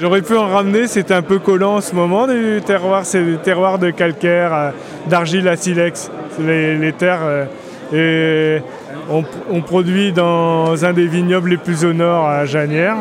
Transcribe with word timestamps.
J'aurais 0.00 0.22
pu 0.22 0.36
en 0.36 0.48
ramener, 0.48 0.86
c'est 0.86 1.12
un 1.12 1.22
peu 1.22 1.38
collant 1.38 1.76
en 1.76 1.80
ce 1.80 1.94
moment 1.94 2.26
du 2.26 2.60
terroir, 2.64 3.04
c'est 3.04 3.22
des 3.22 3.36
terroirs 3.36 3.78
de 3.78 3.90
calcaire, 3.90 4.52
euh, 4.52 4.70
d'argile 5.08 5.46
à 5.48 5.56
silex, 5.56 6.10
les, 6.40 6.76
les 6.76 6.92
terres. 6.92 7.20
euh, 7.22 7.44
et 7.94 8.62
on, 9.10 9.22
on 9.50 9.60
produit 9.60 10.12
dans 10.12 10.84
un 10.84 10.92
des 10.92 11.06
vignobles 11.06 11.50
les 11.50 11.56
plus 11.58 11.84
au 11.84 11.92
nord 11.92 12.26
à 12.26 12.46
Janières. 12.46 12.96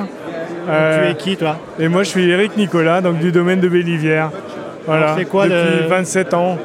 Euh, 0.70 1.06
Tu 1.06 1.12
es 1.12 1.16
qui 1.16 1.38
toi? 1.38 1.58
et 1.80 1.88
moi 1.88 2.04
je 2.04 2.09
suis 2.09 2.30
Eric 2.30 2.55
Nicolas, 2.57 3.02
donc 3.02 3.18
du 3.20 3.32
domaine 3.32 3.60
de 3.62 3.70
Bélivière. 3.70 4.30
Voilà, 4.86 5.16
quoi 5.30 5.48
depuis 5.48 5.84
le- 5.84 5.88
27 5.88 6.34
ans. 6.34 6.58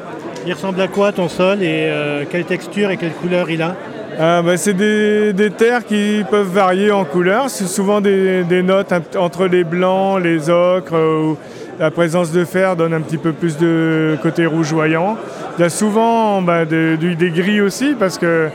Il 0.45 0.53
ressemble 0.53 0.81
à 0.81 0.87
quoi 0.87 1.11
ton 1.13 1.29
sol 1.29 1.61
et 1.63 1.85
euh, 1.89 2.23
quelle 2.29 2.43
texture 2.45 2.91
et 2.91 2.97
quelle 2.97 3.13
couleur 3.13 3.49
il 3.49 3.61
a? 3.61 3.75
Ah, 4.19 4.41
bah, 4.41 4.57
c'est 4.57 4.73
des, 4.73 5.51
terres 5.51 5.85
qui 5.85 6.23
peuvent 6.29 6.51
varier 6.51 6.91
en 6.91 7.05
couleur. 7.05 7.49
C'est 7.49 7.67
souvent 7.67 8.01
des, 8.01 8.63
notes 8.63 8.93
entre 9.15 9.45
les 9.45 9.63
blancs, 9.63 10.21
les 10.21 10.49
ocres. 10.49 10.95
euh, 10.95 11.33
la 11.79 11.91
présence 11.91 12.31
de 12.31 12.43
fer 12.43 12.75
donne 12.75 12.93
un 12.93 13.01
petit 13.01 13.19
peu 13.19 13.31
plus 13.31 13.57
de 13.57 14.17
côté 14.23 14.47
rougeoyant. 14.47 15.17
Il 15.57 15.61
y 15.61 15.65
a 15.65 15.69
souvent 15.69 16.41
bah, 16.41 16.65
des 16.65 17.31
gris 17.31 17.61
aussi 17.61 17.95
parce 17.99 18.17
que 18.17 18.49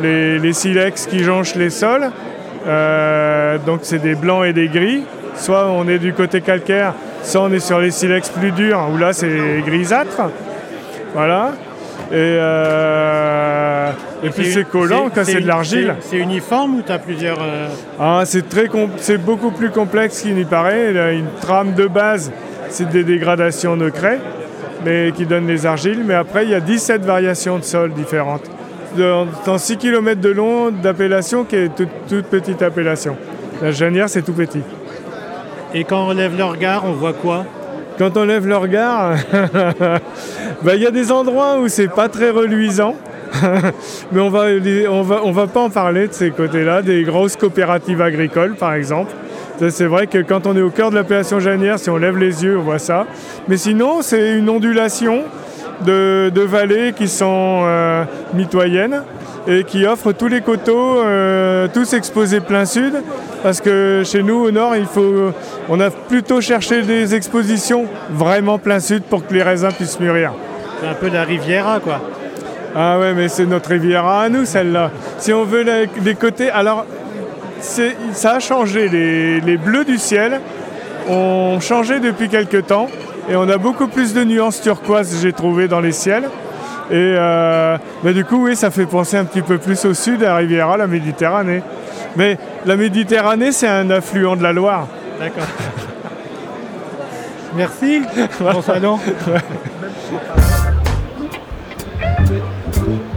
les, 0.00 0.38
les 0.38 0.52
silex 0.54 1.06
qui 1.06 1.22
jonchent 1.22 1.54
les 1.54 1.68
sols, 1.68 2.10
euh, 2.66 3.58
donc 3.66 3.80
c'est 3.82 3.98
des 3.98 4.14
blancs 4.14 4.46
et 4.46 4.54
des 4.54 4.68
gris. 4.68 5.04
Soit 5.36 5.68
on 5.70 5.88
est 5.88 5.98
du 5.98 6.14
côté 6.14 6.40
calcaire, 6.40 6.94
soit 7.22 7.42
on 7.42 7.52
est 7.52 7.60
sur 7.60 7.78
les 7.78 7.90
silex 7.90 8.30
plus 8.30 8.52
durs 8.52 8.88
où 8.92 8.96
là 8.96 9.12
c'est 9.12 9.62
grisâtre. 9.66 10.30
Voilà. 11.14 11.52
Et, 12.12 12.16
euh, 12.16 13.90
et 14.22 14.28
puis 14.28 14.44
c'est 14.52 14.68
collant 14.68 15.08
quand 15.14 15.24
c'est 15.24 15.40
de 15.40 15.46
l'argile. 15.46 15.94
C'est 16.00 16.18
uniforme 16.18 16.76
ou 16.76 16.82
tu 16.82 16.92
as 16.92 16.98
plusieurs. 16.98 17.38
euh, 17.40 17.68
Ah, 17.98 18.22
c'est 18.26 18.46
très 18.48 18.68
c'est 18.98 19.16
beaucoup 19.16 19.50
plus 19.50 19.70
complexe 19.70 20.20
qu'il 20.20 20.34
n'y 20.34 20.44
paraît. 20.44 20.90
Il 20.90 20.96
y 20.96 20.98
a 20.98 21.12
une 21.12 21.30
trame 21.40 21.72
de 21.72 21.86
base, 21.86 22.30
c'est 22.68 22.88
des 22.90 23.02
dégradations 23.02 23.78
de 23.78 23.88
craie, 23.88 24.20
mais 24.84 25.10
qui 25.12 25.24
donnent 25.24 25.46
les 25.46 25.64
argiles. 25.64 26.02
Mais 26.04 26.12
après, 26.14 26.44
il 26.44 26.50
y 26.50 26.54
a 26.54 26.60
17 26.60 27.02
variations 27.02 27.58
de 27.58 27.64
sol 27.64 27.92
différentes. 27.94 28.44
Dans, 28.98 29.26
dans 29.46 29.56
6 29.56 29.78
km 29.78 30.20
de 30.20 30.28
long 30.28 30.70
d'appellation, 30.70 31.44
qui 31.44 31.56
est 31.56 31.74
toute, 31.74 31.88
toute 32.10 32.26
petite 32.26 32.60
appellation. 32.60 33.16
La 33.62 33.70
Janière, 33.70 34.10
c'est 34.10 34.20
tout 34.20 34.34
petit. 34.34 34.60
Et 35.72 35.84
quand 35.84 36.08
on 36.08 36.12
lève 36.12 36.36
le 36.36 36.44
regard, 36.44 36.84
on 36.84 36.92
voit 36.92 37.14
quoi? 37.14 37.46
Quand 37.98 38.16
on 38.16 38.24
lève 38.24 38.46
le 38.46 38.56
regard, 38.56 39.16
bah, 40.62 40.74
il 40.74 40.82
y 40.82 40.86
a 40.86 40.90
des 40.90 41.12
endroits 41.12 41.58
où 41.58 41.68
c'est 41.68 41.88
pas 41.88 42.08
très 42.08 42.30
reluisant. 42.30 42.96
Mais 44.12 44.20
on 44.20 44.28
va, 44.28 44.46
on, 44.90 45.02
va, 45.02 45.20
on 45.24 45.32
va 45.32 45.46
pas 45.46 45.60
en 45.60 45.70
parler 45.70 46.08
de 46.08 46.12
ces 46.12 46.30
côtés-là, 46.30 46.82
des 46.82 47.02
grosses 47.02 47.36
coopératives 47.36 48.02
agricoles 48.02 48.54
par 48.56 48.74
exemple. 48.74 49.12
C'est 49.70 49.86
vrai 49.86 50.06
que 50.06 50.18
quand 50.18 50.46
on 50.46 50.56
est 50.56 50.62
au 50.62 50.70
cœur 50.70 50.90
de 50.90 50.96
l'appellation 50.96 51.38
janière, 51.38 51.78
si 51.78 51.88
on 51.88 51.96
lève 51.96 52.18
les 52.18 52.42
yeux, 52.42 52.58
on 52.58 52.62
voit 52.62 52.80
ça. 52.80 53.06
Mais 53.46 53.56
sinon, 53.56 54.02
c'est 54.02 54.36
une 54.36 54.50
ondulation 54.50 55.22
de, 55.84 56.30
de 56.34 56.40
vallées 56.40 56.92
qui 56.92 57.08
sont 57.08 57.62
euh, 57.64 58.04
mitoyennes 58.34 59.02
et 59.46 59.64
qui 59.64 59.86
offrent 59.86 60.12
tous 60.12 60.28
les 60.28 60.40
coteaux, 60.40 60.98
euh, 60.98 61.66
tous 61.72 61.92
exposés 61.94 62.40
plein 62.40 62.64
sud. 62.64 62.94
Parce 63.42 63.60
que 63.60 64.02
chez 64.04 64.22
nous, 64.22 64.36
au 64.36 64.50
nord, 64.50 64.76
il 64.76 64.86
faut, 64.86 65.32
on 65.68 65.80
a 65.80 65.90
plutôt 65.90 66.40
cherché 66.40 66.82
des 66.82 67.14
expositions 67.14 67.86
vraiment 68.10 68.58
plein 68.58 68.78
sud 68.78 69.02
pour 69.02 69.26
que 69.26 69.34
les 69.34 69.42
raisins 69.42 69.72
puissent 69.72 69.98
mûrir. 69.98 70.32
C'est 70.80 70.88
un 70.88 70.94
peu 70.94 71.08
la 71.08 71.24
Riviera 71.24 71.80
quoi. 71.80 72.00
Ah 72.74 72.98
ouais, 72.98 73.12
mais 73.14 73.28
c'est 73.28 73.44
notre 73.44 73.70
Riviera 73.70 74.22
à 74.22 74.28
nous, 74.28 74.44
celle-là. 74.44 74.90
Si 75.18 75.32
on 75.32 75.44
veut 75.44 75.64
les 76.04 76.14
côtés... 76.14 76.50
Alors, 76.50 76.86
ça 77.60 78.32
a 78.32 78.40
changé. 78.40 78.88
Les, 78.88 79.40
les 79.40 79.56
bleus 79.56 79.84
du 79.84 79.98
ciel 79.98 80.40
ont 81.08 81.60
changé 81.60 82.00
depuis 82.00 82.28
quelques 82.28 82.66
temps 82.66 82.88
et 83.28 83.36
on 83.36 83.48
a 83.48 83.56
beaucoup 83.56 83.86
plus 83.86 84.14
de 84.14 84.24
nuances 84.24 84.60
turquoises, 84.60 85.20
j'ai 85.22 85.32
trouvé, 85.32 85.68
dans 85.68 85.80
les 85.80 85.92
ciels. 85.92 86.24
Et 86.90 87.14
euh, 87.16 87.78
du 88.04 88.24
coup, 88.24 88.44
oui, 88.44 88.56
ça 88.56 88.70
fait 88.70 88.86
penser 88.86 89.16
un 89.16 89.24
petit 89.24 89.42
peu 89.42 89.58
plus 89.58 89.84
au 89.84 89.94
sud, 89.94 90.22
à 90.24 90.36
Riviera, 90.36 90.76
la 90.76 90.86
Méditerranée. 90.86 91.62
Mais 92.16 92.36
la 92.66 92.76
Méditerranée, 92.76 93.52
c'est 93.52 93.68
un 93.68 93.88
affluent 93.90 94.36
de 94.36 94.42
la 94.42 94.52
Loire. 94.52 94.88
D'accord. 95.18 95.44
Merci. 97.54 98.02
bon. 98.40 98.98